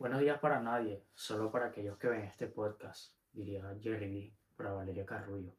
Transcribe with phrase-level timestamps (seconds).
[0.00, 4.32] Buenos días para nadie, solo para aquellos que ven este podcast, diría Jerry B.
[4.56, 5.52] para Valeria Carrullo.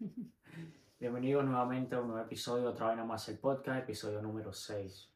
[0.98, 5.08] Bienvenidos nuevamente a un nuevo episodio, otra vez más el podcast, episodio número 6.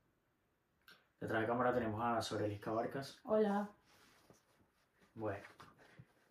[1.19, 3.19] Detrás de cámara tenemos a Sorelis Barcas.
[3.25, 3.69] Hola.
[5.17, 5.45] Bueno,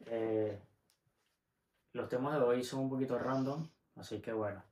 [0.05, 0.61] eh,
[1.91, 3.67] los temas de hoy son un poquito random,
[3.97, 4.63] así que bueno,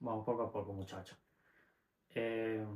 [0.00, 1.16] vamos poco a poco muchachos.
[2.16, 2.66] Eh,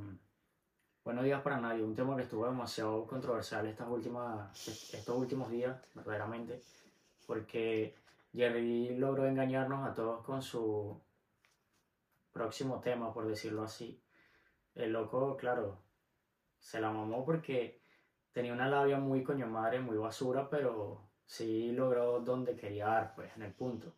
[1.07, 5.81] Buenos días para nadie, un tema que estuvo demasiado controversial estas últimas, estos últimos días,
[5.95, 6.61] verdaderamente,
[7.25, 7.95] porque
[8.33, 10.99] Jerry logró engañarnos a todos con su
[12.33, 14.03] próximo tema, por decirlo así.
[14.75, 15.79] El loco, claro,
[16.59, 17.79] se la mamó porque
[18.33, 23.31] tenía una labia muy coño madre, muy basura, pero sí logró donde quería dar, pues,
[23.37, 23.93] en el punto.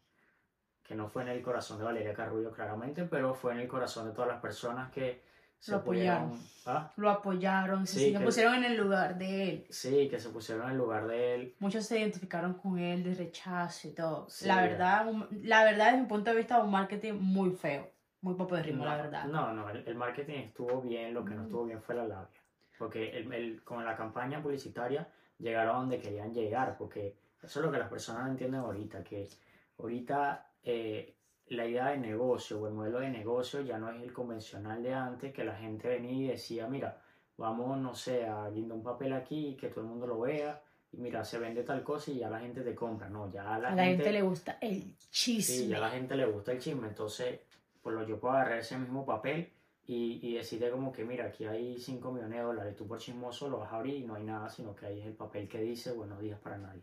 [0.84, 4.06] Que no fue en el corazón de Valeria Carrullo, claramente, pero fue en el corazón
[4.06, 5.28] de todas las personas que
[5.68, 6.40] lo apoyaron.
[6.66, 6.92] ¿ah?
[6.96, 9.66] Lo apoyaron, se pusieron en el lugar de él.
[9.70, 11.56] Sí, que se pusieron en el lugar de él.
[11.60, 14.28] Muchos se identificaron con él de rechazo y todo.
[14.46, 15.12] la verdad,
[15.44, 17.92] la verdad, desde mi punto de vista, un marketing muy feo.
[18.22, 19.26] Muy poco de ritmo, la verdad.
[19.26, 21.46] No, no, el, marketing estuvo bien, lo que no mm.
[21.46, 22.42] estuvo bien fue la labia.
[22.78, 27.72] Porque el, con la campaña publicitaria llegaron a donde querían llegar, porque eso es lo
[27.72, 29.30] que las personas no entienden ahorita, que
[29.78, 31.16] ahorita eh,
[31.50, 34.94] la idea de negocio o el modelo de negocio ya no es el convencional de
[34.94, 37.02] antes, que la gente venía y decía, mira,
[37.38, 40.62] vamos, no sé, a guindar un papel aquí, que todo el mundo lo vea,
[40.92, 43.10] y mira, se vende tal cosa y ya la gente te compra.
[43.10, 45.56] No, ya a la, a la gente, le gusta el chisme.
[45.56, 46.88] Sí, ya a la gente le gusta el chisme.
[46.88, 47.40] Entonces,
[47.82, 49.50] pues lo, yo puedo agarrar ese mismo papel
[49.86, 53.50] y, y decirte como que, mira, aquí hay 5 millones de dólares, tú por chismoso
[53.50, 55.62] lo vas a abrir y no hay nada, sino que ahí es el papel que
[55.62, 56.82] dice buenos días para nadie.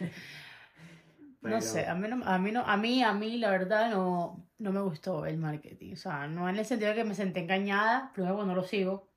[1.48, 4.46] No sé, a mí, no, a mí, no, a mí, a mí la verdad no,
[4.58, 5.92] no me gustó el marketing.
[5.92, 9.08] O sea, no en el sentido de que me senté engañada, luego no lo sigo.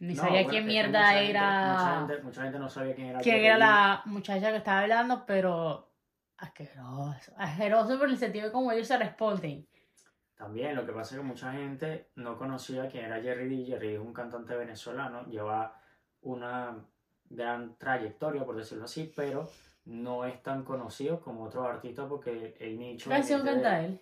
[0.00, 2.06] Ni sabía quién mierda era.
[2.22, 3.20] mucha, gente, no sabía quién era.
[3.20, 5.92] Quién era la muchacha que estaba hablando, pero
[6.36, 7.32] asqueroso.
[7.38, 9.66] Asqueroso por el sentido de cómo ellos se responden.
[10.36, 13.66] También, lo que pasa es que mucha gente no conocía quién era Jerry D.
[13.66, 15.80] Jerry D es un cantante venezolano, lleva
[16.22, 16.84] una
[17.24, 19.48] gran trayectoria, por decirlo así, pero
[19.86, 23.10] no es tan conocido como otros artistas porque el nicho...
[23.10, 24.00] ¿Qué canción canta él?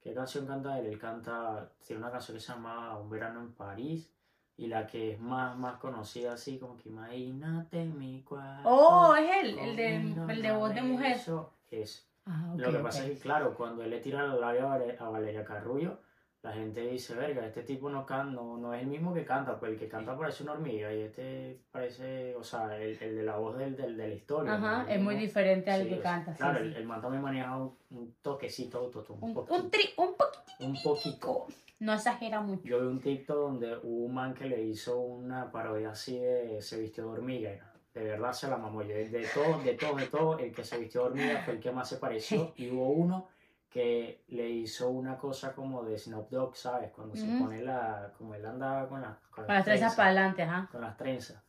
[0.00, 0.86] ¿Qué canción canta él?
[0.86, 4.10] Él canta, tiene una canción que se llama Un verano en París
[4.56, 8.68] y la que es más, más conocida así como que imagínate mi cuarto.
[8.68, 9.96] Oh, es él, el de,
[10.32, 11.12] el de voz de mujer.
[11.12, 12.08] Eso es.
[12.26, 15.44] Ah, Lo que pasa es que, claro, cuando él le tira la labia a Valeria
[15.44, 15.98] Carrullo,
[16.44, 19.58] la gente dice, verga, este tipo no, can, no, no es el mismo que canta,
[19.58, 23.22] pues el que canta parece una hormiga y este parece, o sea, el, el de
[23.22, 24.52] la voz del, del, de la historia.
[24.52, 26.34] Ajá, es muy diferente al que canta.
[26.34, 30.66] Claro, el, el man también maneja un, un toquecito, un, un, un, tri, un poquitito.
[30.66, 31.46] Un poquito.
[31.80, 32.62] No exagera mucho.
[32.62, 36.60] Yo vi un TikTok donde hubo un man que le hizo una parodia así de
[36.60, 37.72] se vistió de hormiga.
[37.94, 38.82] De verdad se la mamó.
[38.84, 41.60] De, de todo, de todo, de todo, el que se vistió de hormiga fue el
[41.60, 42.52] que más se pareció.
[42.56, 43.28] Y hubo uno
[43.74, 46.92] que le hizo una cosa como de Snoop Dogg, ¿sabes?
[46.92, 50.68] Cuando se pone la, como él andaba con, la, con, las, trenzas para adelante, ajá.
[50.70, 51.42] Con las trenzas.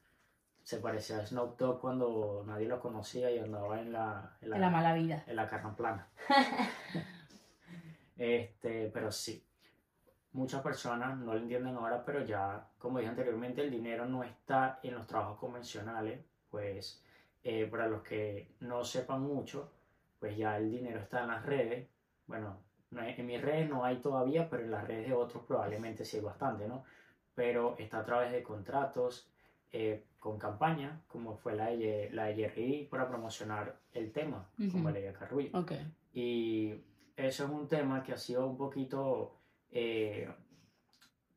[0.64, 4.38] Se parecía a Snoop Dogg cuando nadie lo conocía y andaba en la...
[4.42, 5.24] En la, mala vida.
[5.28, 6.08] En la plana.
[8.18, 9.46] este, pero sí.
[10.32, 14.80] Muchas personas no lo entienden ahora, pero ya, como dije anteriormente, el dinero no está
[14.82, 16.26] en los trabajos convencionales.
[16.50, 17.04] Pues
[17.44, 19.72] eh, para los que no sepan mucho,
[20.18, 21.90] pues ya el dinero está en las redes
[22.28, 22.60] bueno,
[22.92, 26.24] en mis redes no hay todavía, pero en las redes de otros probablemente sí hay
[26.24, 26.84] bastante, ¿no?
[27.34, 29.30] Pero está a través de contratos,
[29.72, 34.72] eh, con campaña, como fue la de, la de Jerry para promocionar el tema, como
[34.72, 35.50] con Valeria Carrullo.
[35.60, 35.86] Okay.
[36.14, 36.82] Y
[37.16, 39.36] eso es un tema que ha sido un poquito
[39.70, 40.28] eh,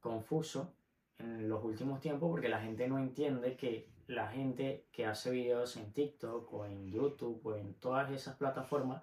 [0.00, 0.72] confuso
[1.18, 5.76] en los últimos tiempos porque la gente no entiende que la gente que hace videos
[5.76, 9.02] en TikTok o en YouTube o en todas esas plataformas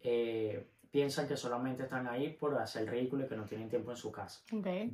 [0.00, 3.96] eh, piensan que solamente están ahí por hacer ridículo y que no tienen tiempo en
[3.96, 4.44] su casa.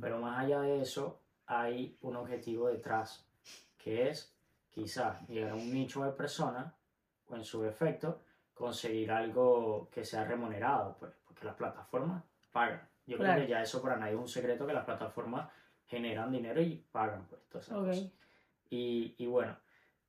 [0.01, 3.23] Pero más allá de eso, hay un objetivo detrás,
[3.77, 4.35] que es
[4.71, 6.73] quizás llegar a un nicho de personas
[7.27, 8.19] o en su defecto
[8.55, 12.81] conseguir algo que sea remunerado, pues, porque las plataformas pagan.
[13.05, 15.51] Yo creo que ya eso para nadie es un secreto que las plataformas
[15.85, 18.09] generan dinero y pagan, pues, todas
[18.71, 19.55] Y, y, bueno,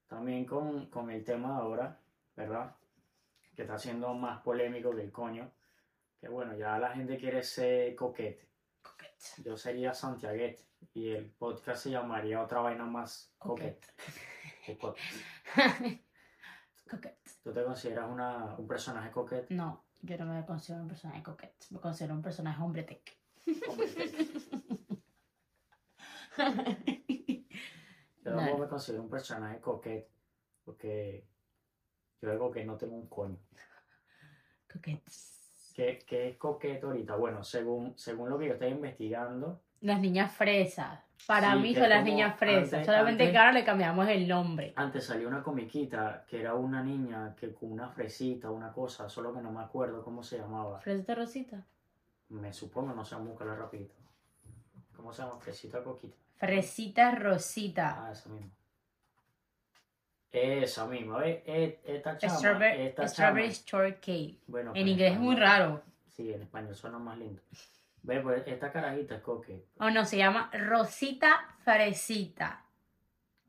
[0.09, 1.99] también con, con el tema ahora,
[2.35, 2.77] ¿verdad?
[3.55, 5.51] Que está siendo más polémico que el coño,
[6.23, 8.49] que bueno, ya la gente quiere ser coquete.
[8.81, 9.43] Coquete.
[9.45, 10.65] Yo sería Santiaguete
[10.95, 13.89] y el podcast se llamaría otra vaina más coquete.
[16.89, 17.19] Coquete.
[17.43, 19.53] ¿Tú te consideras una, un personaje coquete?
[19.53, 21.67] No, yo no me considero un personaje coquete.
[21.71, 23.19] Me considero un personaje hombre tech.
[23.69, 23.89] Hombre
[28.25, 28.59] Yo no.
[28.59, 30.09] me considero un personaje coquete
[30.65, 31.27] Porque
[32.21, 33.41] yo algo que no tengo un coño.
[34.73, 35.42] Coquettes.
[35.75, 37.17] ¿Qué, qué es coqueto ahorita?
[37.17, 41.01] Bueno, según, según lo que yo estoy investigando, Las niñas fresas.
[41.27, 42.73] Para Sí, mí son las niñas fresas.
[42.75, 44.73] antes- Solamente antes- que ahora le cambiamos el nombre.
[44.77, 49.33] antes salió una comiquita que era una niña que con una fresita, una cosa, solo
[49.35, 50.81] que no me acuerdo cómo se llamaba.
[50.81, 51.65] Fresita Rosita.
[52.29, 53.95] Me supongo, no sé, búscala rapidito.
[54.97, 55.39] ¿Cómo se llama?
[55.39, 56.17] Fresita coquita.
[56.37, 58.07] Fresita Rosita.
[58.07, 58.51] Ah, esa misma.
[60.33, 61.43] Esa misma, ¿ves?
[61.47, 64.39] E- Esta chama, Strawberry, esta strawberry Shortcake.
[64.47, 65.83] Bueno, En inglés es muy raro.
[66.11, 67.43] Sí, en español suena más lindo.
[68.03, 69.65] Ve, pues esta carajita es coque.
[69.79, 72.65] O no, se llama Rosita Fresita.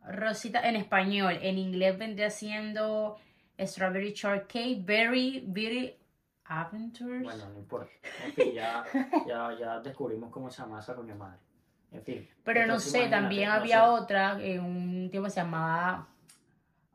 [0.06, 1.40] Rosita en español.
[1.42, 3.18] En inglés vendría siendo
[3.60, 5.98] Strawberry Shortcake, Berry, Berry
[6.46, 7.24] Adventures.
[7.24, 7.92] Bueno, no importa.
[8.26, 8.84] En fin, ya,
[9.26, 11.40] ya, ya descubrimos cómo se llama esa con mi madre.
[11.92, 12.30] En fin.
[12.44, 13.90] Pero no sé, también no había sé.
[13.90, 16.10] otra, en un tiempo se llamaba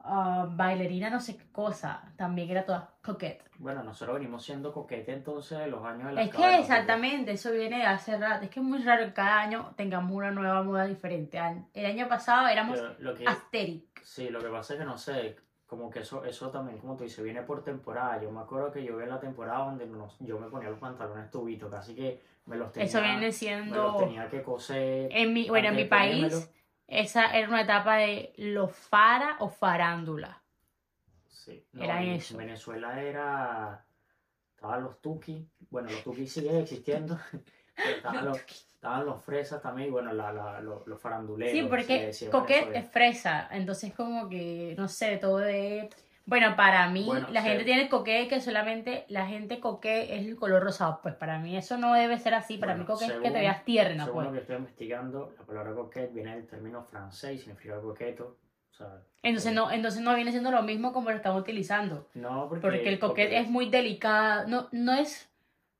[0.00, 2.02] ah, bailarina no sé qué cosa.
[2.16, 3.42] También era toda coquette.
[3.58, 7.78] Bueno, nosotros venimos siendo coquete entonces los años de las Es que exactamente, eso viene
[7.78, 8.44] de hace rato.
[8.44, 11.40] Es que es muy raro que cada año tengamos una nueva moda diferente.
[11.74, 14.02] El año pasado éramos pero lo que, aesthetic.
[14.02, 15.36] sí, lo que pasa es que no sé,
[15.66, 18.22] como que eso, eso también, como tú dices, viene por temporada.
[18.22, 21.30] Yo me acuerdo que yo vi la temporada donde nos- yo me ponía los pantalones
[21.30, 23.96] tubitos, casi que me los tenía, Eso viene me los siendo...
[23.96, 25.08] tenía que coser.
[25.10, 26.48] En mi, bueno, en mi país.
[26.88, 30.42] Esa era una etapa de los fara o farándula.
[31.28, 32.36] Sí, no, Era en eso.
[32.36, 33.84] Venezuela era.
[34.54, 35.48] Estaban los tuki.
[35.70, 37.18] Bueno, los tuki siguen existiendo.
[37.76, 39.88] pero estaban los, estaban los fresas también.
[39.88, 41.52] Y bueno, la, la- los, los faranduleros.
[41.52, 42.78] Sí, porque Venezuela.
[42.78, 45.88] es fresa, entonces como que, no sé, todo de...
[46.28, 47.48] Bueno, para mí, Bueno, la sí.
[47.48, 51.00] gente tiene coquette que solamente la gente coquette es el color rosado.
[51.02, 53.40] Pues para mí eso no debe ser así, para Bueno, mí coquette es que te
[53.40, 54.40] veas tierna, Según lo pues.
[54.40, 58.36] que estoy investigando, la palabra coquette viene del término francés y significa coqueto.
[58.70, 62.06] O sea, Entonces eh, no, entonces no viene siendo lo mismo como lo están utilizando.
[62.12, 65.30] No, porque, Porque el coquette es muy delicado, no, no es,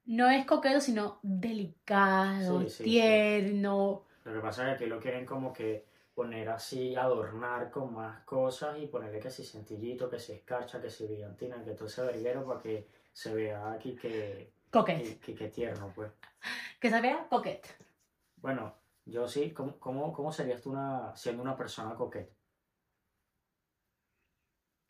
[0.07, 2.85] no es coqueto, sino delicado, Sí, sí, sí.
[2.85, 4.03] tierno.
[4.25, 5.85] Lo que pasa es que aquí lo quieren como que
[6.19, 10.91] poner así, adornar con más cosas y ponerle que si centillito, que si escarcha, que
[10.91, 15.21] si brillantina, que todo ese verguero para que se vea aquí que, Coquette.
[15.21, 16.11] que, tierno, pues.
[16.81, 17.69] Que se vea coquette.
[18.39, 18.75] Bueno,
[19.05, 22.35] yo sí, ¿cómo, cómo, cómo serías tú una, siendo una persona coqueta?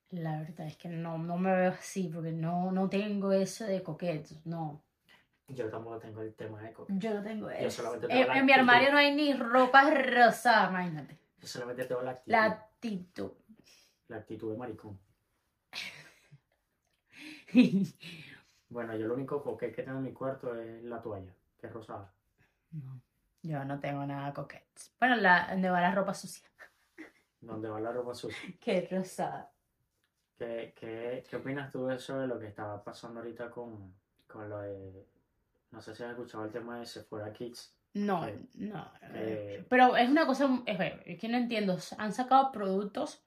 [0.09, 3.83] La verdad es que no, no me veo así, porque no, no tengo eso de
[3.83, 4.83] coquete, no.
[5.49, 6.99] Yo tampoco tengo el tema de coqueta.
[6.99, 7.71] Yo no tengo eso.
[7.83, 8.61] solamente tengo En, la en mi actitud.
[8.61, 11.19] armario no hay ni ropa rosa, imagínate.
[11.41, 12.53] Yo solamente tengo la actitud, La la...
[12.55, 13.33] actitud.
[14.11, 14.99] actitud de maricón.
[18.71, 21.73] Bueno, yo lo único coquete que tengo en mi cuarto es la toalla, que es
[21.73, 22.13] rosada.
[22.71, 23.01] No,
[23.43, 24.67] yo no tengo nada coquete.
[25.01, 26.47] Bueno, la, donde va la ropa sucia,
[27.41, 28.37] Donde va la ropa sucia.
[28.61, 29.51] que es rosada.
[30.37, 33.95] ¿Qué, qué, qué opinas tú de eso de lo que estaba pasando ahorita con,
[34.27, 35.07] con lo de...
[35.71, 37.75] No sé si has escuchado el tema de Sephora Kids.
[37.95, 38.91] No, que- no.
[39.13, 41.77] que- Pero es una cosa, es, que no entiendo.
[41.99, 43.23] Han sacado productos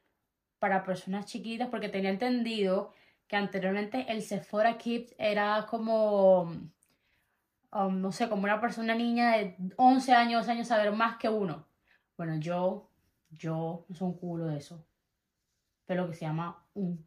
[0.59, 2.93] para personas chiquitas porque tenía entendido
[3.27, 6.41] que anteriormente el Sephora Kids era como,
[7.71, 11.29] um, no sé, como una persona, niña de 11 años, 12 años, saber más que
[11.29, 11.65] uno.
[12.17, 12.89] Bueno, yo,
[13.31, 14.83] yo no soy un culo de eso.
[15.85, 17.03] Pero que se llama un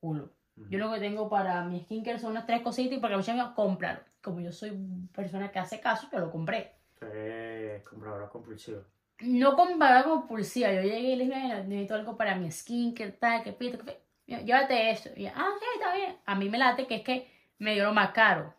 [0.00, 0.30] culo.
[0.68, 3.54] Yo lo que tengo para mi skincare son unas tres cositas y porque me llaman,
[3.54, 4.00] cómpralo.
[4.22, 4.78] Como yo soy
[5.12, 6.72] persona que hace caso, yo lo compré.
[7.00, 8.82] Eres compradora compulsiva.
[9.20, 10.72] No comparada compulsiva.
[10.72, 14.02] Yo llegué y le dije, "Mira, necesito algo para mi skincare, tal, que pito, que
[14.26, 15.10] Llévate esto.
[15.16, 16.16] Y yo, ah, ok, está bien.
[16.24, 18.54] A mí me late que es que me dio lo más caro.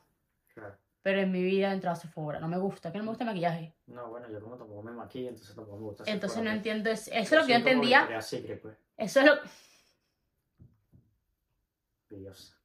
[0.53, 0.75] Claro.
[1.01, 2.39] Pero en mi vida he entrado a Sephora.
[2.39, 3.73] No me gusta, que no me gusta el maquillaje.
[3.87, 6.57] No, bueno, yo como tampoco me maquillo, entonces tampoco me gusta Entonces Sephora, no pues.
[6.57, 6.89] entiendo.
[6.89, 8.21] Eso, eso Yo es lo que yo entendía.
[8.21, 8.77] Secret, pues.
[8.97, 9.33] Eso es lo.
[12.09, 12.55] Dios.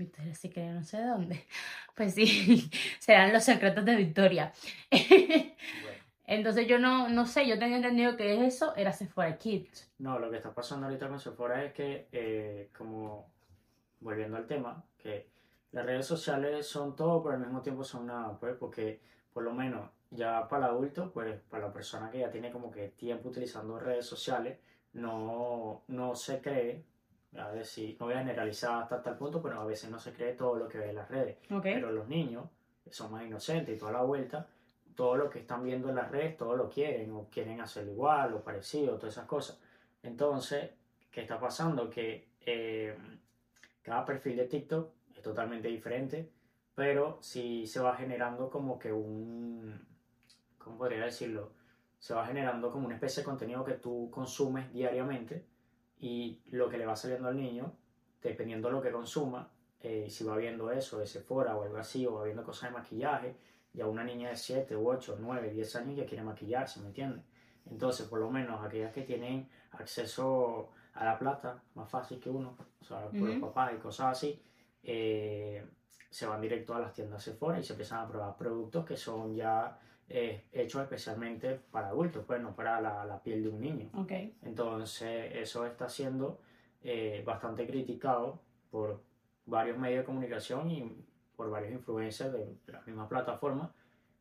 [0.00, 1.46] Victoria que no sé de dónde.
[1.94, 4.52] Pues sí, serán los secretos de Victoria.
[4.90, 5.04] Bueno.
[6.26, 9.90] Entonces yo no, no sé, yo tenía entendido que eso era Sephora Kids.
[9.98, 13.28] No, lo que está pasando ahorita con Sephora es que, eh, como
[13.98, 15.28] volviendo al tema, que
[15.72, 19.00] las redes sociales son todo, pero al mismo tiempo son nada, pues, porque
[19.32, 22.70] por lo menos ya para el adulto, pues, para la persona que ya tiene como
[22.70, 24.58] que tiempo utilizando redes sociales,
[24.92, 26.84] no, no se cree,
[27.36, 30.12] a ver si, no voy a generalizar hasta tal punto, pero a veces no se
[30.12, 31.36] cree todo lo que ve en las redes.
[31.62, 32.46] Pero los niños,
[32.90, 34.48] son más inocentes y toda la vuelta,
[34.96, 38.34] todo lo que están viendo en las redes, todo lo quieren, o quieren hacer igual,
[38.34, 39.60] o parecido, todas esas cosas.
[40.02, 40.70] Entonces,
[41.10, 41.88] ¿qué está pasando?
[41.88, 42.96] Que eh,
[43.82, 46.30] cada perfil de TikTok es totalmente diferente,
[46.74, 49.86] pero sí se va generando como que un,
[50.58, 51.52] ¿cómo podría decirlo?
[51.98, 55.44] Se va generando como una especie de contenido que tú consumes diariamente
[56.00, 57.72] y lo que le va saliendo al niño,
[58.22, 62.06] dependiendo de lo que consuma, eh, si va viendo eso de Sephora o algo así,
[62.06, 63.36] o va viendo cosas de maquillaje,
[63.72, 67.24] ya una niña de 7, 8, 9, 10 años ya quiere maquillarse, ¿me entiendes?
[67.70, 72.56] Entonces, por lo menos aquellas que tienen acceso a la plata, más fácil que uno,
[72.80, 74.42] o sea, por los papás y cosas así,
[74.82, 75.64] eh,
[76.08, 79.34] se van directo a las tiendas Sephora y se empiezan a probar productos que son
[79.34, 79.78] ya
[80.12, 83.88] eh, hechos especialmente para adultos, pues no para la, la piel de un niño.
[83.94, 84.12] Ok.
[84.42, 86.40] Entonces, eso está siendo
[86.82, 88.40] eh, bastante criticado
[88.70, 89.00] por
[89.46, 91.04] varios medios de comunicación y
[91.36, 93.72] por varios influencers de la misma plataforma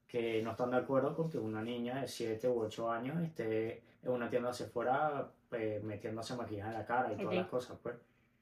[0.08, 3.84] que no están de acuerdo con que una niña de 7 u 8 años esté
[4.02, 7.34] en una tienda Sephora eh, metiéndose maquillaje en la cara y todas Ok.
[7.36, 7.96] las cosas, pues.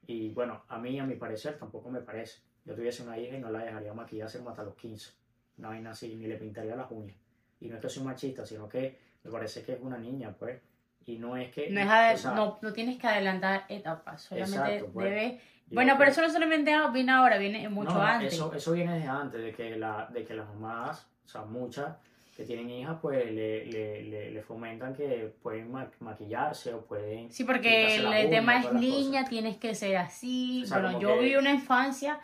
[0.06, 2.40] Y bueno, a mí, a mi parecer, tampoco me parece.
[2.64, 5.12] Yo tuviese una hija y no la dejaría maquillarse hasta los 15.
[5.58, 7.16] Una vaina así, ni le pintaría las uñas.
[7.60, 10.60] Y no es que soy machista, sino que me parece que es una niña, pues.
[11.06, 11.70] Y no es que...
[11.70, 15.40] No, es ade- o sea, no, no tienes que adelantar etapas, solamente Exacto, pues.
[15.70, 18.32] Bueno, pero eso no solamente viene ahora, viene mucho No, antes.
[18.34, 21.94] Eso, eso viene desde antes, de que, la, de que las mamás, o sea, muchas
[22.36, 27.30] que tienen hijas, pues le, le, le, le fomentan que pueden ma- maquillarse o pueden...
[27.32, 30.62] Sí, porque el uñas, tema es niña, tienes que ser así.
[30.64, 32.20] O sea, bueno, yo que- viví una infancia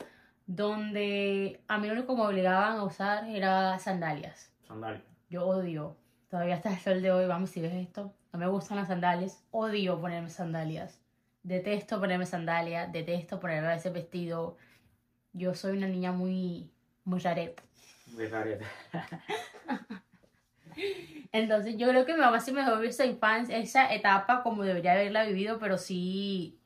[0.46, 4.52] donde a mí lo único que me obligaban a usar era sandalias.
[4.66, 5.02] Sandalias.
[5.34, 5.96] Yo odio,
[6.30, 9.42] todavía hasta el sol de hoy, vamos, si ves esto, no me gustan las sandalias,
[9.50, 11.02] odio ponerme sandalias.
[11.42, 14.56] Detesto ponerme sandalias, detesto ponerme ese vestido.
[15.32, 16.70] Yo soy una niña muy,
[17.02, 17.64] muy rareta.
[18.12, 18.64] Muy rareta.
[21.32, 24.62] Entonces yo creo que mi mamá sí me dejó vivir esa infancia, esa etapa como
[24.62, 26.60] debería haberla vivido, pero sí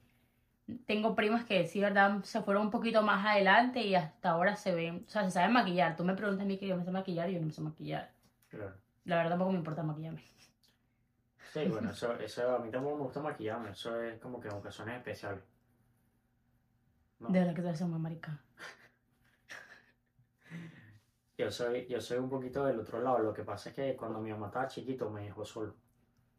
[0.85, 4.75] tengo primas que sí, verdad, se fueron un poquito más adelante y hasta ahora se
[4.75, 5.97] ven, o sea, se saben maquillar.
[5.97, 7.63] Tú me preguntas a mí que yo me sé maquillar y yo no me sé
[7.63, 8.18] maquillar.
[8.49, 8.75] Claro.
[9.05, 10.23] La verdad tampoco me importa maquillarme.
[11.53, 14.55] Sí, bueno, eso, eso a mí tampoco me gusta maquillarme, eso es como que en
[14.55, 15.43] ocasiones especiales.
[17.21, 18.39] No, De verdad que tú eres muy marica.
[21.39, 24.21] yo soy, yo soy un poquito del otro lado, lo que pasa es que cuando
[24.21, 25.75] mi mamá estaba chiquito me dejó solo.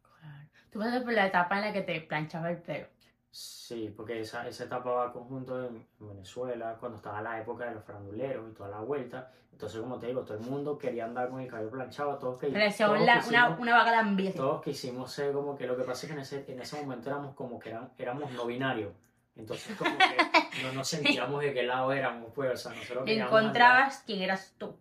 [0.02, 0.48] Claro.
[0.70, 2.86] Tú pasaste por la etapa en la que te planchaba el pelo.
[3.32, 7.74] Sí, porque esa, esa etapa va conjunto en, en Venezuela, cuando estaba la época de
[7.76, 9.30] los faranduleros y toda la vuelta.
[9.52, 12.48] Entonces, como te digo, todo el mundo quería andar con el cabello planchado, todos que
[12.48, 16.06] Parecía todos una, quisimos- una, una vaca todos quisimos ser como que lo que pasa
[16.06, 18.92] es que en ese, en ese momento éramos como que eran, éramos no binarios.
[19.36, 23.26] Entonces como que no nos sentíamos de qué lado éramos, pues, o sea, nosotros andar-
[23.26, 24.74] Encontrabas quién eras tú.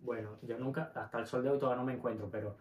[0.00, 2.56] Bueno, yo nunca, hasta el sol de hoy todavía no me encuentro, pero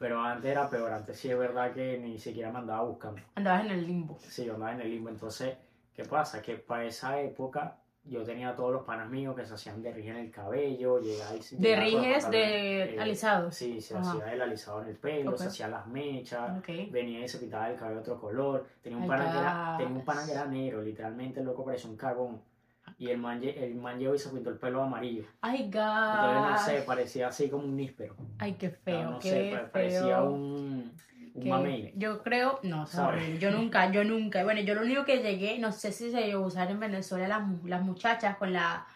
[0.00, 3.20] pero antes era peor, antes sí es verdad que ni siquiera me andaba buscando.
[3.34, 4.18] Andabas en el limbo.
[4.18, 5.10] Sí, yo andaba en el limbo.
[5.10, 5.58] Entonces,
[5.94, 6.40] ¿qué pasa?
[6.40, 10.08] Que para esa época yo tenía todos los panas míos que se hacían de rige
[10.08, 13.54] en el cabello, llegaba y se- De rijes de eh, alisados.
[13.54, 14.12] Sí, se Ajá.
[14.12, 17.76] hacía el alisado en el pelo, se hacían las mechas, venía y se pintaba el
[17.76, 18.66] cabello de otro color.
[18.80, 21.90] Tenía un pana que era, tenía un pana que era negro, literalmente el loco parecía
[21.90, 22.40] un carbón.
[23.00, 25.24] Y el man, el man llegó y se pintó el pelo amarillo.
[25.40, 28.14] Ay, Entonces, no sé, parecía así como un níspero.
[28.38, 30.30] Ay, qué No, feo, no qué sé, pa- parecía feo.
[30.30, 30.92] un,
[31.34, 31.94] un mamey.
[31.96, 34.44] Yo creo, no, sorry, yo nunca, yo nunca.
[34.44, 37.26] Bueno, yo lo único que llegué, no sé si se llegó a usar en Venezuela
[37.26, 38.86] las, las muchachas con la,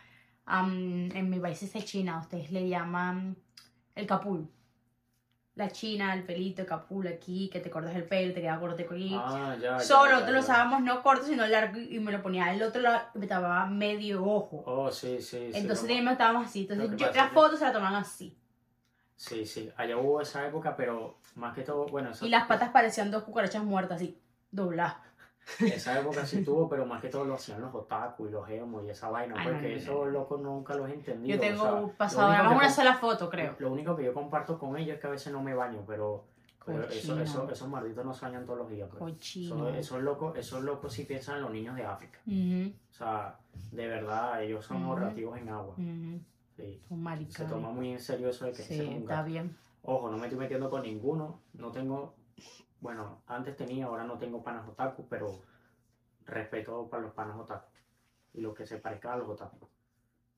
[0.44, 3.38] am, en mi país es de China, ustedes le llaman
[3.94, 4.46] el capul.
[5.56, 8.82] La china, el pelito, el capul aquí, que te cortas el pelo, te queda corto
[8.82, 9.14] aquí.
[9.16, 12.46] Ah, ya, Solo ya, te lo usábamos no corto, sino largo y me lo ponía
[12.46, 14.64] al otro lado, me tapaba medio ojo.
[14.66, 15.22] Oh, sí, sí.
[15.22, 16.62] sí, Entonces como- teníamos, estábamos así.
[16.62, 18.36] Entonces yo, las fotos se las tomaban así.
[19.14, 22.70] Sí, sí, allá hubo esa época, pero más que todo, bueno, esa, Y las patas
[22.70, 24.18] parecían dos cucarachas muertas así,
[24.50, 24.96] dobladas.
[25.60, 28.84] esa época sí tuvo, pero más que todo lo hacían los otaku y los emos
[28.84, 31.34] y esa vaina, Ay, porque no, no, esos locos nunca los he entendido.
[31.34, 33.54] Yo tengo o sea, pasado único nada más que una sola foto, creo.
[33.58, 36.24] Lo único que yo comparto con ellos es que a veces no me baño, pero,
[36.64, 37.22] pero eso, Cochino.
[37.22, 38.88] eso, esos malditos no se bañan todos los días.
[38.90, 39.36] pues.
[39.36, 42.18] Esos, esos locos, esos locos sí piensan en los niños de África.
[42.26, 43.36] O sea,
[43.70, 45.74] de verdad, ellos son ahorrativos en agua.
[46.56, 46.80] Sí.
[46.88, 47.32] Un marica.
[47.32, 49.56] Se toma muy en serio eso de que Sí, un está bien.
[49.82, 51.40] Ojo, no me estoy metiendo con ninguno.
[51.52, 52.14] No tengo.
[52.84, 55.40] Bueno, antes tenía, ahora no tengo panas otaku, pero
[56.26, 57.70] respeto para los panas otaku.
[58.34, 59.66] Y los que se parezcan a los otaku.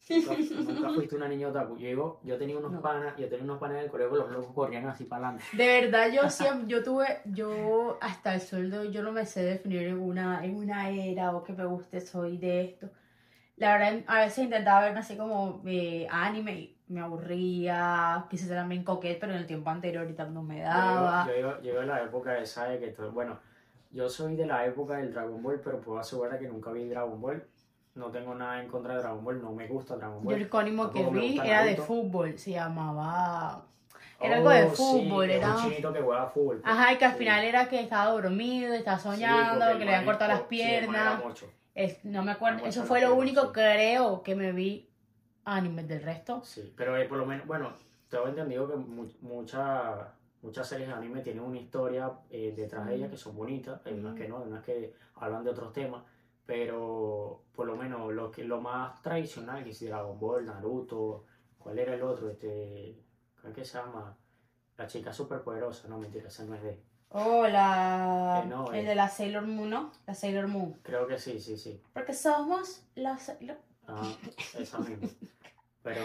[0.08, 1.76] Nunca, nunca fuiste una niña otaku.
[1.76, 2.80] Yo, digo, yo tenía unos No.
[2.80, 5.56] panas, yo tenía unos panas en el colegio que los locos corrían así para adelante.
[5.56, 9.82] De verdad, yo siempre, yo tuve, yo hasta el sueldo, yo no me sé definir
[9.88, 12.90] en una, en una era o que me guste, soy de esto.
[13.56, 18.85] La verdad, a veces intentaba verme así como eh, anime me aburría, quise ser también
[18.85, 21.26] coquette, pero en el tiempo anterior ahorita no me daba.
[21.26, 23.38] Yo, digo- yo, digo de la época esa de que todo, bueno,
[23.90, 27.21] yo soy de la época del Dragon Ball, pero puedo asegurar que nunca vi Dragon
[27.21, 27.45] Ball.
[27.95, 30.35] No tengo nada en contra de Dragon Ball, no me gusta Dragon Yo Ball.
[30.35, 33.62] el cónimo que vi era de fútbol, se llamaba...
[34.21, 35.55] Era algo de Oh, sí, fútbol, es era...
[35.57, 36.61] un chinito que juega fútbol.
[36.62, 36.73] pues.
[36.75, 37.19] Ajá, y que al Sí.
[37.19, 40.49] final era que estaba dormido, estaba Sí, soñando, que le habían cortado las sí, el
[40.87, 41.23] piernas.
[41.75, 43.49] Es- no me acuerdo, eso fue lo único, sí.
[43.52, 44.88] creo, que me vi
[45.46, 46.42] animes del resto.
[46.44, 47.72] Sí, pero eh, por lo menos, bueno,
[48.10, 50.12] tengo entendido que mu- mucha-
[50.42, 53.94] muchas series de anime tienen una historia eh, detrás de ellas que son bonitas, hay
[53.94, 54.22] unas Ujú.
[54.22, 56.02] que no, hay unas que hablan de otros temas,
[56.44, 61.24] pero por lo menos lo que lo más tradicional, que es Dragon Ball, Naruto,
[61.58, 62.28] ¿cuál era el otro?
[62.30, 62.96] Este,
[63.40, 64.16] ¿cómo es que se llama?
[64.76, 66.78] La chica superpoderosa, no mentira, ese no es de.
[67.10, 68.42] Oh, la...
[68.44, 69.92] Eh, no, el de la Sailor Moon, ¿no?
[70.06, 70.74] La Sailor Moon.
[70.82, 71.80] Creo que sí, sí, sí.
[71.94, 73.28] Porque somos los...
[73.40, 73.56] los-
[73.88, 74.12] Ah,
[74.58, 75.08] esa misma.
[75.87, 76.02] Pero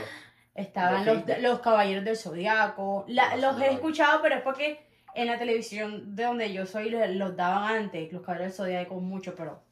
[0.54, 3.04] Estaban los, los Caballeros del Zodiaco.
[3.08, 4.86] La- los he escuchado, pero es porque
[5.16, 9.34] en la televisión de donde yo soy los, daban antes, los Caballeros del Zodiaco mucho,
[9.34, 9.64] pero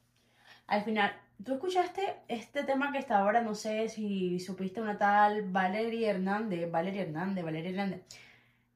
[0.66, 1.12] al final,
[1.44, 3.40] ¿tú escuchaste este tema que está ahora?
[3.42, 8.02] No sé si supiste una tal Valeria Hernández, Valeria Hernández, Valeria Hernández.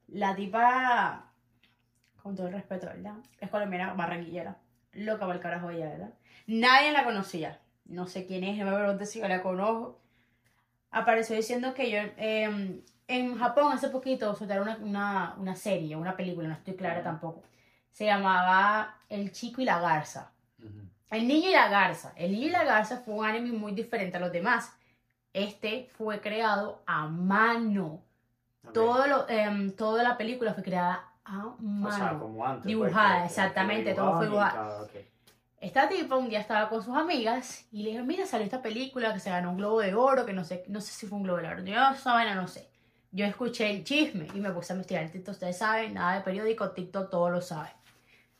[0.09, 1.31] La tipa,
[2.23, 3.15] con todo el respeto, ¿verdad?
[3.41, 4.57] Es colombiana, barranquillera.
[4.93, 6.15] Loca para el carajo ella, ¿verdad?
[6.47, 7.61] Nadie la conocía.
[7.87, 10.01] No sé quién es, no me preguntes si yo la conozco
[10.95, 16.17] apareció diciendo que yo eh, en Japón hace poquito soltaron una, una, una serie, una
[16.17, 17.43] película, no estoy clara tampoco.
[17.93, 20.31] Se llamaba El chico y la garza.
[21.11, 22.13] El niño y la garza.
[22.17, 24.73] El niño y la garza fue un anime muy diferente a los demás.
[25.33, 28.01] Este fue creado a mano.
[28.73, 31.57] Todo lo, em, toda la película fue creada a O
[31.91, 32.21] sea, mano.
[32.21, 32.63] como antes.
[32.63, 34.53] pues, Dibujada, exactamente, todo fue dibujado.
[34.55, 34.91] cada- ok.
[35.65, 39.15] Esta tipa un día estaba con sus amigas y le dijeron, mira, salió esta película
[39.15, 41.25] que se ganó un globo de oro, que no sé, no sé si fue un
[41.25, 41.65] globo de oro.
[41.65, 42.69] Yo esa vaina no sé.
[43.13, 45.33] Yo escuché el chisme y me puse a investigar TikTok.
[45.33, 47.71] Ustedes saben, nada de periódico, TikTok todo lo sabe.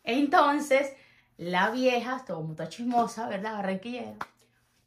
[0.03, 0.93] Entonces,
[1.39, 3.55] la vieja, estuvo muy chismosa, ¿verdad?
[3.55, 4.17] Barranquillera.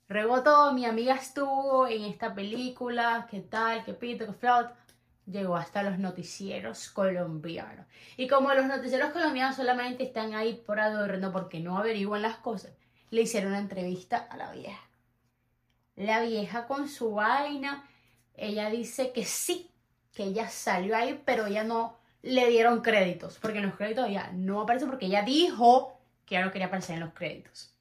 [0.07, 4.75] Rebotó, mi amiga estuvo en esta película, qué tal, qué pito, qué flauta.
[5.29, 7.85] Llegó hasta los noticieros colombianos.
[8.15, 12.71] Y como los noticieros colombianos solamente están ahí por adorno porque no averiguan las cosas,
[13.11, 14.81] le hicieron una entrevista a la vieja.
[15.97, 17.83] La vieja con su vaina,
[18.35, 19.69] ella dice que sí,
[20.13, 24.31] que ella salió ahí, pero ella no le dieron créditos, porque en los créditos ella
[24.33, 27.73] no aparece porque ella dijo que ya no quería aparecer en los créditos.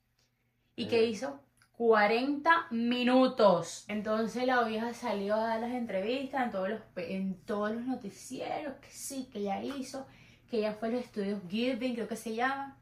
[0.74, 1.06] ¿Y qué Eh.
[1.06, 1.40] hizo?
[1.76, 3.84] 40 minutos.
[3.88, 8.76] Entonces la vieja salió a dar las entrevistas en todos los, en todos los noticieros,
[8.76, 10.06] que sí, que ella hizo,
[10.50, 12.78] que ella fue a los estudios Gilbin, creo que se llama.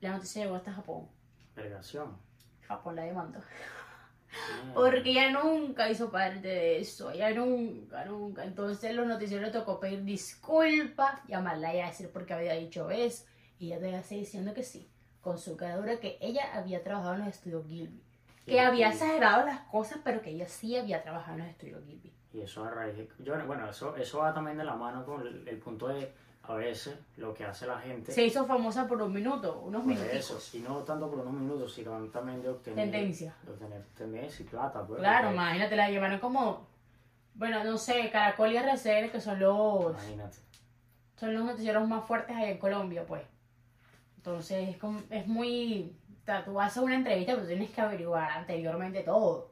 [0.00, 1.08] La noticia llegó hasta Japón.
[1.56, 2.18] Vergación.
[2.62, 3.40] Japón la demandó.
[4.74, 8.44] Porque ella nunca hizo parte de eso, ella nunca, nunca.
[8.44, 13.24] Entonces los noticieros le tocó pedir disculpas, llamarla y decir por qué había dicho eso.
[13.58, 14.91] Y ella te seguir diciendo que sí,
[15.22, 18.02] con su cara dura, que ella había trabajado en los estudios Gilby.
[18.44, 22.12] Que había exagerado las cosas, pero que ella sí había trabajado en los estudios Gilby.
[22.34, 23.08] Y eso a raíz de...
[23.20, 26.10] yo- bueno, eso, eso va también de la mano con el, el punto de,
[26.44, 28.10] a veces, lo que hace la gente.
[28.10, 31.72] Se hizo famosa por un minuto, unos por eso, y no tanto por unos minutos,
[31.72, 32.90] sino también de obtener...
[32.90, 33.34] Tendencia.
[33.44, 34.98] De obtener tendencia y plata, pues.
[34.98, 36.66] Claro, porque- imagínate, la llevaron como,
[37.34, 40.38] bueno, no sé, Caracol y RCN, que son los, Imagínate.
[41.16, 43.22] son los noticieros más fuertes allá en Colombia, pues.
[44.22, 45.92] Entonces es, como- es muy...
[46.22, 49.50] o sea, tú vas a una entrevista, pero tienes que averiguar anteriormente todo.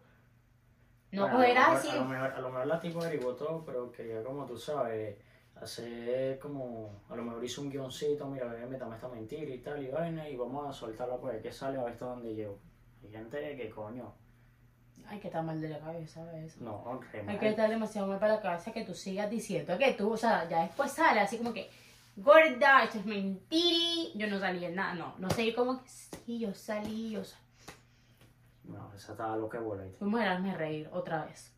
[1.11, 1.89] No Bueno, mejor, así.
[1.89, 5.19] a, lo mejor, a lo mejor la tipo averiguó todo, pero quería, como tú sabes,
[5.61, 7.03] hacer como.
[7.09, 10.29] A lo mejor hizo un guioncito, mira, ve, métame esta mentira y tal, y vaina,
[10.29, 12.61] y vamos a soltarla por ahí que sale a ver hasta dónde llego.
[13.03, 14.15] Hay gente que, coño,
[15.09, 16.61] Hay que estar mal de la cabeza, ¿ves?
[16.61, 19.95] no, re Hay que estar demasiado mal para la cabeza que tú sigas diciendo que
[19.95, 21.69] tú, o sea, ya después sale así como que,
[22.23, 26.39] gorda, esto es mentira, yo no salí en nada, no, no sé, como que sí,
[26.39, 27.43] yo salí, yo salí.
[28.65, 29.85] No, esa estaba lo que bola.
[29.99, 31.53] Fuimos a darme reír otra vez.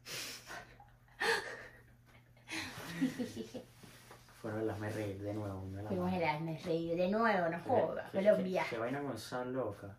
[4.40, 5.62] Fueron las me reír de nuevo.
[5.66, 8.64] me la Fuimos a darme reír de nuevo, no ¿Qué- jodas, Colombia.
[8.68, 9.96] qué vaina con esa loca.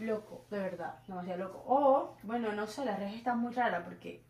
[0.00, 1.62] Loco, de verdad, demasiado loco.
[1.66, 4.24] O, bueno, no sé, las redes están muy raras porque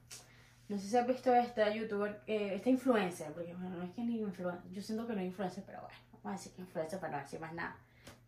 [0.69, 4.03] no sé si has visto esta youtuber, eh, esta influencer, porque bueno, no es que
[4.03, 6.99] ni influencer, yo siento que no es influencer, pero bueno, vamos a decir que influencer
[7.01, 7.77] para no decir más nada,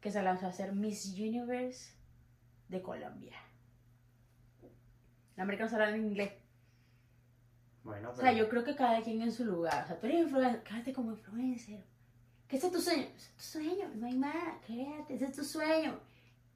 [0.00, 1.92] que se lanzó a hacer Miss Universe
[2.68, 3.36] de Colombia.
[5.36, 6.32] La americana se habla en inglés.
[7.84, 8.22] Bueno, O pero.
[8.22, 9.84] sea, yo creo que cada quien en su lugar.
[9.84, 11.84] O sea, tú eres influencer, quédate como influencer.
[12.48, 13.02] Ese es tu sueño.
[13.16, 14.58] Ese es tu sueño, no hay más.
[14.66, 15.98] Quédate, ese es tu sueño.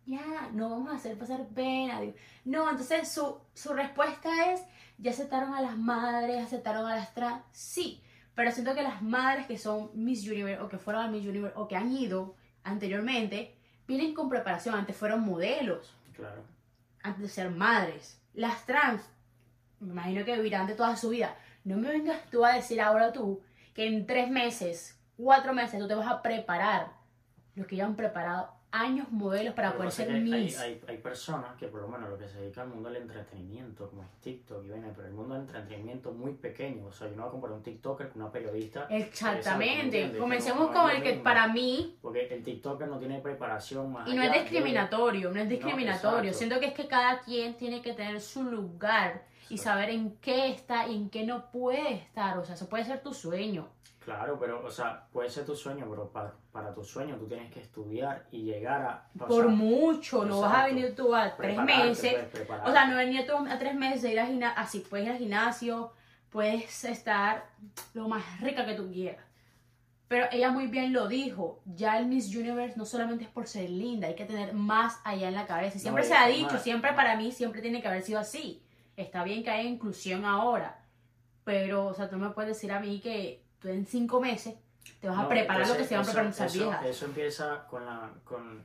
[0.06, 2.00] Ya, no vamos a hacer pasar pena.
[2.00, 2.14] digo.
[2.44, 4.62] No, entonces su, su respuesta es,
[4.98, 7.42] ya aceptaron a las madres, aceptaron a las trans.
[7.52, 8.02] Sí,
[8.34, 11.56] pero siento que las madres que son Miss Universe o que fueron a Miss Universe
[11.56, 12.34] o que han ido
[12.64, 13.54] anteriormente,
[13.86, 14.74] vienen con preparación.
[14.74, 16.42] Antes fueron modelos Claro.
[17.02, 18.20] antes de ser madres.
[18.34, 19.02] Las trans,
[19.80, 21.36] me imagino que vivirán de toda su vida.
[21.64, 23.42] no me vengas tú a decir ahora tú
[23.74, 26.92] que en tres meses, cuatro meses tú te vas a preparar
[27.54, 30.58] lo que ya han preparado años modelos para poder ser hay, Miss.
[30.58, 33.88] hay, hay personas que por lo menos lo que se dedica al mundo del entretenimiento,
[33.88, 36.86] como es TikTok y vaina, pero el mundo del entretenimiento muy pequeño.
[36.86, 38.86] O sea, yo no voy a comparar un TikToker con una periodista.
[38.90, 40.16] Exactamente.
[40.18, 41.24] Comencemos Que no- no con el que mismo.
[41.24, 45.40] para mí, Porque el TikToker no tiene preparación más y no es de- discriminatorio, no
[45.40, 46.32] es discriminatorio.
[46.32, 50.48] Siento que es que cada quien tiene que tener su lugar y saber en qué
[50.50, 52.38] está y en qué no puede estar.
[52.38, 53.68] O sea, eso puede ser tu sueño.
[54.16, 57.52] Claro, pero, o sea, puede ser tu sueño, pero para, para tu sueño tú tienes
[57.52, 59.08] que estudiar y llegar a...
[59.16, 62.12] Por sea, mucho, no vas a venir tú a tres meses.
[62.14, 62.70] pues, prepararte.
[62.70, 65.12] O sea, no venir tú a tres meses de ir al gimnasio, así puedes ir
[65.12, 65.92] al gimnasio,
[66.28, 67.46] puedes estar
[67.94, 69.24] lo más rica que tú quieras.
[70.08, 73.70] Pero ella muy bien lo dijo, ya el Miss Universe no solamente es por ser
[73.70, 75.78] linda, hay que tener más allá en la cabeza.
[75.78, 76.62] Siempre No, se ha dicho, más.
[76.64, 78.60] siempre para mí, siempre tiene que haber sido así.
[78.96, 80.84] Está bien que haya inclusión ahora,
[81.44, 84.54] pero, o sea, tú me puedes decir a mí que tú en cinco meses
[85.00, 86.86] te vas a No, preparar lo que se van eso- preparando esas viejas.
[86.86, 88.64] Eso empieza con la, con,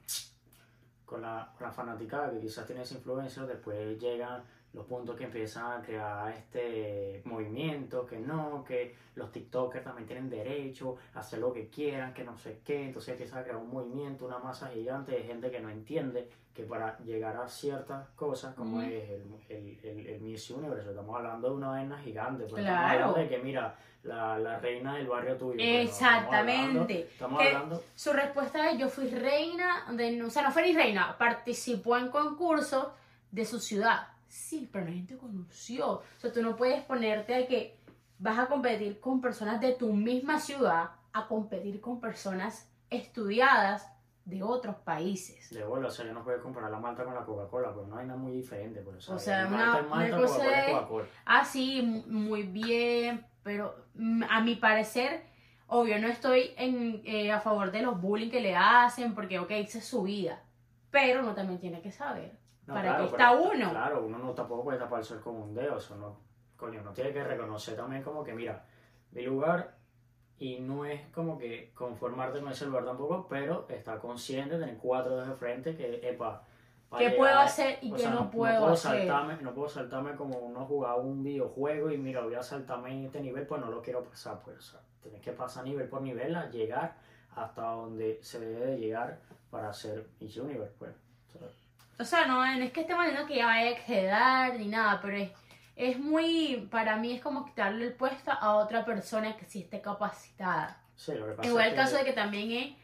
[1.05, 4.43] con la, con la fanaticada que quizás tiene ese influencer, después llegan
[4.75, 10.29] los puntos que empiezan a crear este movimiento, que no, que los TikTokers también tienen
[10.29, 13.69] derecho a hacer lo que quieran, que no sé qué, entonces empieza a crear un
[13.69, 18.53] movimiento, una masa gigante de gente que no entiende que para llegar a ciertas cosas,
[18.55, 22.61] como es el, el, el, el Miss Universe, estamos hablando de una vaina gigante, pues
[22.61, 22.75] Claro.
[22.75, 25.55] estamos hablando de que mira, la, la reina del barrio tuyo.
[25.57, 26.99] pues, estamos hablando- Exactamente.
[27.11, 31.17] Estamos hablando Su respuesta es, yo fui reina, de, o sea, no fue ni reina,
[31.17, 32.88] participó en concursos
[33.31, 34.07] de su ciudad.
[34.36, 35.89] Sí, pero la gente conoció.
[35.91, 37.80] O sea, tú no puedes ponerte a que
[38.19, 43.89] vas a competir con personas de tu misma ciudad a competir con personas estudiadas
[44.26, 45.50] de otros países.
[45.52, 47.98] de bola, o sea, yo no puedo comparar la malta con la Coca-Cola, porque no
[47.98, 48.82] hay nada muy diferente.
[48.82, 51.06] Pues, O sea, una- malta es malta, una cosa Coca-Cola.
[51.26, 53.74] Ah, sí, muy bien, pero
[54.30, 55.24] a mi parecer,
[55.67, 59.52] obvio, no estoy en, eh, a favor de los bullying que le hacen, porque, ok,
[59.52, 60.41] esa es su vida,
[60.91, 63.69] pero uno también tiene que saber No, para claro, qué está pero- uno.
[63.71, 66.17] Claro, uno no tampoco puede tapar el sol con un dedo, eso no,
[66.58, 68.65] coño, no tiene que reconocer también como que, mira,
[69.12, 69.75] mi lugar,
[70.38, 75.12] y no es como que conformarte con ese lugar tampoco, pero estar consciente, tener cuatro
[75.15, 76.43] dedos de frente, que, epa,
[76.89, 79.08] pa' ¿Qué llegar- puedo hacer y qué sea, no puedo hacer?
[79.08, 83.06] Saltarme, no puedo saltarme como uno jugaba un videojuego y mira, voy a saltarme en
[83.06, 86.01] este nivel, pues no lo quiero pasar, pues, o sea, tienes que pasar nivel por
[86.01, 86.95] nivel a llegar
[87.36, 89.19] hasta donde se debe de llegar
[89.51, 90.91] para ser Miss Universe, pues.
[91.28, 91.47] o sea,
[91.99, 94.99] O sea, no, no es que esté diciendo que ya vaya a quedar ni nada,
[95.01, 95.31] pero es,
[95.75, 99.81] es muy, para mí es como quitarle el puesto a otra persona que sí esté
[99.81, 100.81] capacitada.
[100.95, 102.75] sí, lo que pasa Igual es el caso de que también es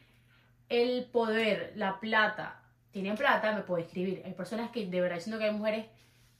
[0.68, 2.62] el poder, la plata.
[2.90, 4.22] Tienen plata, me puedo escribir.
[4.24, 5.86] Hay personas que de verdad siento que hay mujeres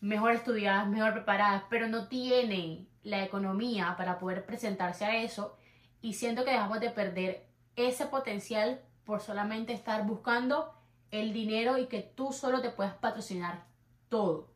[0.00, 5.56] mejor estudiadas, mejor preparadas, pero no tienen la economía para poder presentarse a eso.
[6.00, 10.74] Y siento que dejamos de perder ese potencial por solamente estar buscando
[11.12, 13.64] el dinero y que tú solo te puedas patrocinar
[14.08, 14.50] todo.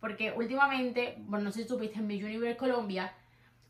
[0.00, 3.12] Porque últimamente, bueno, no sé si supiste en Miss Universe Colombia,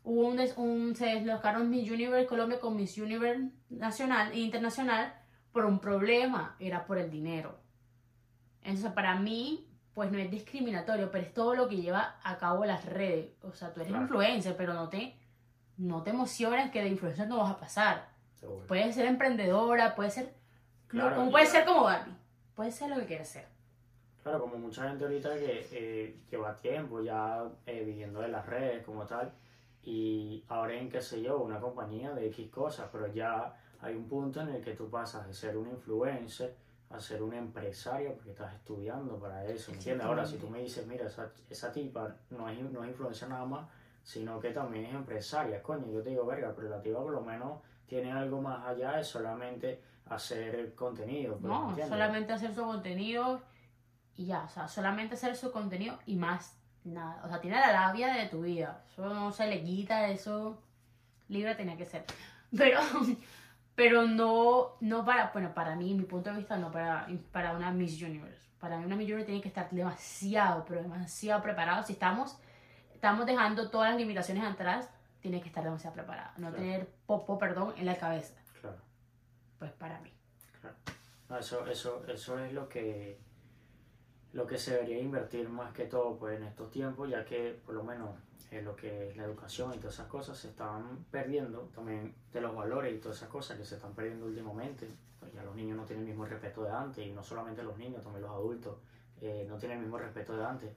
[0.03, 5.13] hubo un, un se deslocaron Miss Universe Colombia con Miss Universe nacional e internacional
[5.51, 7.59] por un problema, era por el dinero.
[8.61, 12.65] Entonces, para mí, pues no es discriminatorio, pero es todo lo que lleva a cabo
[12.65, 13.31] las redes.
[13.41, 14.03] O sea, tú eres Claro.
[14.03, 15.17] influencer, pero no te,
[15.77, 18.09] no te emociones que de influencer no vas a pasar.
[18.67, 20.36] Puedes ser emprendedora, puede ser,
[20.87, 22.13] Claro, como puede ser como Barbie,
[22.55, 23.45] puede ser lo que quieras ser.
[24.23, 28.83] Claro, como mucha gente ahorita que eh, lleva tiempo ya eh, viviendo de las redes
[28.85, 29.31] como tal,
[29.83, 34.07] y ahora en, qué sé yo, una compañía de X cosas, pero ya hay un
[34.07, 36.55] punto en el que tú pasas de ser un influencer
[36.89, 40.05] a ser un empresario porque estás estudiando para eso, ¿me entiendes?
[40.05, 43.45] Ahora, si tú me dices, mira, esa, esa tipa no es, no es influencer nada
[43.45, 43.67] más,
[44.03, 47.21] sino que también es empresaria, coño, yo te digo, verga, pero la tipa por lo
[47.21, 49.81] menos tiene algo más allá de solamente
[50.15, 51.33] hacer contenido.
[51.33, 51.89] pues, ¿me No, entiendes?
[51.89, 53.41] solamente hacer su contenido
[54.15, 57.21] y ya, o sea, solamente hacer su contenido y más nada.
[57.25, 58.83] O sea, tiene la labia de tu vida.
[58.91, 60.61] Eso no se le quita, eso
[61.27, 62.05] libre tenía que ser.
[62.55, 62.79] Pero,
[63.75, 67.71] pero no, no para, bueno, para mí, mi punto de vista, no para, para una
[67.71, 68.47] Miss Universe.
[68.59, 71.83] Para mí una Miss Universe tiene que estar demasiado, pero demasiado preparado.
[71.83, 72.37] Si estamos,
[72.93, 74.89] estamos dejando todas las limitaciones atrás,
[75.19, 76.31] tiene que estar demasiado preparada.
[76.37, 76.55] No Claro.
[76.63, 78.33] tener popo, perdón, en la cabeza.
[79.57, 79.59] Claro.
[79.59, 80.11] Pues para mí.
[81.29, 83.19] No, eso, eso, eso es lo que,
[84.33, 87.75] lo que se debería invertir más que todo pues, en estos tiempos, ya que por
[87.75, 88.11] lo menos
[88.51, 92.39] en lo que es la educación y todas esas cosas se están perdiendo, también de
[92.39, 94.87] los valores y todas esas cosas que se están perdiendo últimamente.
[95.19, 97.77] Pues ya los niños no tienen el mismo respeto de antes, y no solamente los
[97.77, 98.77] niños, también los adultos
[99.19, 100.71] eh, no tienen el mismo respeto de antes.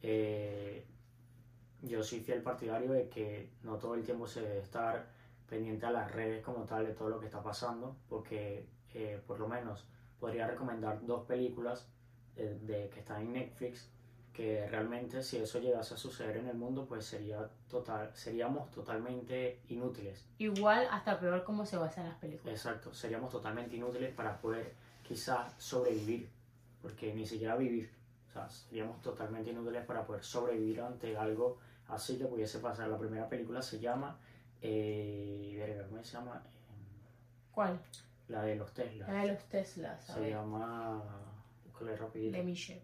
[0.00, 0.84] Eh,
[1.82, 5.06] yo soy fiel partidario de que no todo el tiempo se debe estar
[5.48, 9.38] pendiente a las redes como tal de todo lo que está pasando, porque eh, por
[9.38, 9.86] lo menos
[10.18, 11.88] podría recomendar dos películas
[12.36, 13.90] eh, de, que están en Netflix
[14.32, 19.60] que realmente si eso llegase a suceder en el mundo pues sería total seríamos totalmente
[19.68, 20.26] inútiles.
[20.38, 22.54] Igual hasta peor cómo se basan las películas.
[22.54, 26.30] exacto seríamos totalmente inútiles para poder quizás sobrevivir
[26.80, 27.92] porque ni siquiera vivir.
[28.30, 32.88] O sea seríamos totalmente inútiles para poder sobrevivir ante algo así que pudiese pasar.
[32.88, 34.18] La primera película se llama
[34.62, 36.42] eh, verga, ¿cómo se llama?
[37.52, 37.80] ¿Cuál?
[38.28, 41.02] la de los Tesla La de los Teslas, se llama
[41.66, 42.82] búscale rapidito De Michelle.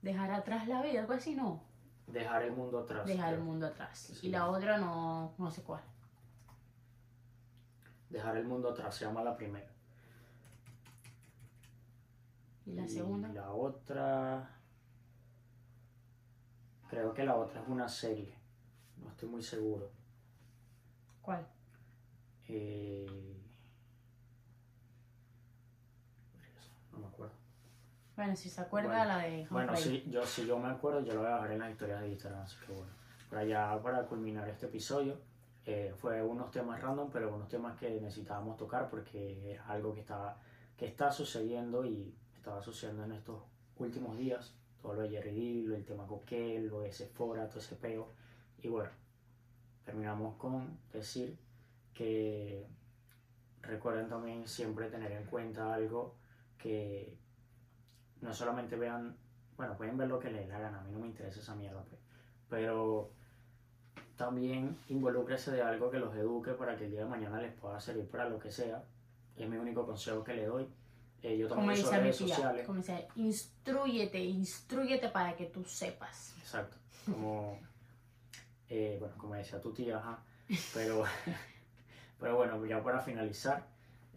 [0.00, 1.62] Dejar atrás la vida, algo así, no.
[2.06, 3.98] dejar el mundo atrás Dejar el mundo atrás.
[3.98, 4.28] Sí.
[4.28, 5.82] Y la otra no, no sé cuál.
[8.08, 9.68] dejar el mundo atrás se llama la primera
[12.64, 13.28] ¿Y la segunda?
[13.28, 14.48] La otra.
[16.88, 18.37] Creo que la otra es una serie.
[19.02, 19.90] No estoy muy seguro.
[21.22, 21.46] ¿Cuál?
[22.48, 23.06] Eh,
[26.92, 27.34] No me acuerdo.
[28.16, 29.04] Bueno, si se acuerda Bueno.
[29.04, 30.00] la de Bueno, Humphrey.
[30.02, 32.08] sí, yo, si yo me acuerdo, yo lo voy a dejar en las historias de
[32.08, 32.42] Instagram.
[32.42, 32.90] Así que bueno.
[33.30, 35.20] Para ya, para culminar este episodio,
[35.66, 40.00] eh, fue unos temas random, pero unos temas que necesitábamos tocar porque era algo que
[40.00, 40.40] estaba
[40.76, 43.42] que está sucediendo y estaba sucediendo en estos
[43.76, 44.54] últimos días.
[44.80, 45.32] Todo lo de Jerry
[45.64, 48.12] Deal, el tema Coquel, lo de Sephora, todo ese peo.
[48.62, 48.90] Y bueno,
[49.84, 51.38] terminamos con decir
[51.94, 52.66] que
[53.62, 56.16] recuerden también siempre tener en cuenta algo
[56.56, 57.16] que
[58.20, 59.16] no solamente vean,
[59.56, 61.54] bueno, pueden ver lo que les dé la gana, a mí no me interesa esa
[61.54, 62.00] mierda, pues,
[62.48, 63.10] pero
[64.16, 67.78] también involúcrese de algo que los eduque para que el día de mañana les pueda
[67.80, 68.84] servir para lo que sea.
[69.36, 70.68] Es mi único consejo que le doy.
[71.22, 72.66] Eh, yo Como mi redes tía, sociales.
[72.66, 76.34] como dice, instruyete, instruyete para que tú sepas.
[76.38, 76.76] Exacto.
[77.06, 77.60] Como,
[78.68, 80.18] eh, bueno, como decía tu tía, ajá.
[80.74, 81.04] Pero,
[82.20, 83.66] pero bueno, ya para finalizar,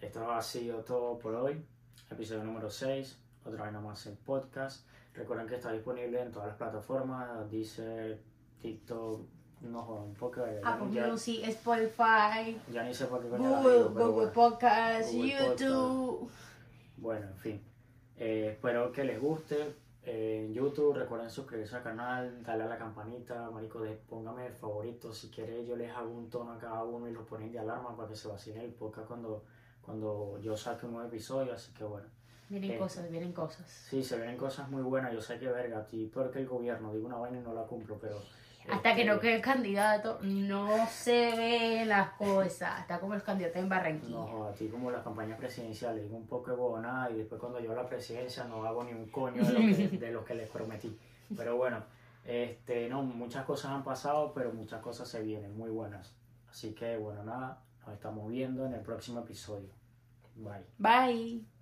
[0.01, 1.63] esto ha sido todo por hoy.
[2.09, 4.85] Episodio número 6, otra vez más el podcast.
[5.13, 8.19] Recuerden que está disponible en todas las plataformas, Deezer,
[8.61, 9.21] TikTok,
[9.61, 10.41] no jodan un poco.
[10.45, 14.31] Ya, Apple ya- Music, Spotify, ya ni sé por qué Google, Google bueno.
[14.33, 16.31] Podcast, Google YouTube.
[16.97, 17.61] Bueno, en fin.
[18.17, 19.73] Eh, espero que les guste.
[20.03, 25.13] En YouTube, recuerden suscribirse al canal, darle a la campanita, marico, de, póngame el favorito.
[25.13, 27.95] Si quieren, yo les hago un tono a cada uno y lo ponen de alarma
[27.95, 29.43] para que se vacilen el podcast cuando,
[29.81, 31.53] cuando yo saque un nuevo episodio.
[31.53, 32.07] Así que bueno,
[32.49, 32.77] Vienen Eh.
[32.79, 33.69] cosas, vienen cosas.
[33.69, 35.13] sí, se vienen cosas muy buenas.
[35.13, 37.97] Yo sé que verga, a ti, el gobierno, digo una vaina y no la cumplo,
[38.01, 38.17] pero.
[38.69, 42.82] Hasta que no quede el candidato, no se ven las cosas.
[42.82, 44.15] Está como los candidatos en Barranquilla.
[44.15, 47.74] No, a ti como las campañas presidenciales, un poco de huevonada y después cuando yo
[47.74, 50.97] la presidencia no hago ni un coño de lo que, de lo que les prometí.
[51.36, 51.84] Pero bueno,
[52.26, 56.13] este, no, muchas cosas han pasado, pero muchas cosas se vienen muy buenas.
[56.50, 59.69] Así que bueno, nada, nos estamos viendo en el próximo episodio.
[60.36, 60.65] Bye.
[60.78, 61.61] Bye.